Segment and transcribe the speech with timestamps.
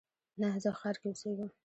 [0.41, 1.49] نه، زه ښار کې اوسیږم